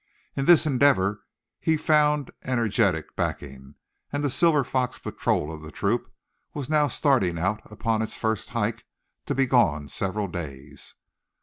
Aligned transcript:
In 0.35 0.45
this 0.45 0.65
endeavor 0.65 1.21
he 1.59 1.73
had 1.73 1.81
found 1.81 2.31
energetic 2.43 3.15
backing; 3.15 3.75
and 4.11 4.23
the 4.23 4.31
Silver 4.31 4.63
Fox 4.63 4.97
Patrol 4.97 5.51
of 5.53 5.61
the 5.61 5.71
troop 5.71 6.11
was 6.55 6.71
now 6.71 6.87
starting 6.87 7.37
out 7.37 7.61
upon 7.65 8.01
its 8.01 8.17
first 8.17 8.49
hike, 8.49 8.83
to 9.27 9.35
be 9.35 9.45
gone 9.45 9.87
several 9.89 10.27
days. 10.27 10.95